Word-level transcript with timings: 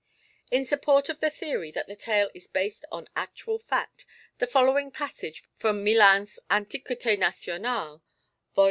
In 0.49 0.65
support 0.65 1.09
of 1.09 1.19
the 1.19 1.29
theory 1.29 1.69
that 1.73 1.85
the 1.85 1.95
tale 1.95 2.31
is 2.33 2.47
based 2.47 2.85
on 2.91 3.07
actual 3.15 3.59
fact, 3.59 4.07
the 4.39 4.47
following 4.47 4.89
passage 4.89 5.43
from 5.57 5.83
Millin's 5.83 6.39
Antiquités 6.49 7.19
Nationales 7.19 8.01
(vol. 8.55 8.59